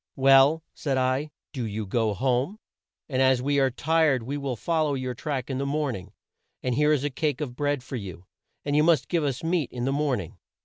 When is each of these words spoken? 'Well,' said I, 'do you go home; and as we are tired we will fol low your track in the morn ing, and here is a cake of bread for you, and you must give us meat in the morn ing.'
'Well,' 0.15 0.63
said 0.73 0.97
I, 0.97 1.29
'do 1.53 1.63
you 1.63 1.85
go 1.85 2.15
home; 2.15 2.57
and 3.07 3.21
as 3.21 3.39
we 3.39 3.59
are 3.59 3.69
tired 3.69 4.23
we 4.23 4.35
will 4.35 4.55
fol 4.55 4.85
low 4.85 4.93
your 4.95 5.13
track 5.13 5.47
in 5.47 5.59
the 5.59 5.65
morn 5.67 5.95
ing, 5.95 6.11
and 6.63 6.73
here 6.73 6.91
is 6.91 7.03
a 7.03 7.11
cake 7.11 7.39
of 7.39 7.55
bread 7.55 7.83
for 7.83 7.97
you, 7.97 8.25
and 8.65 8.75
you 8.75 8.81
must 8.81 9.09
give 9.09 9.23
us 9.23 9.43
meat 9.43 9.71
in 9.71 9.85
the 9.85 9.93
morn 9.93 10.19
ing.' 10.21 10.37